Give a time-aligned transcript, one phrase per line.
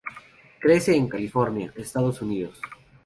[0.59, 2.59] Crece en California, Estados Unidos.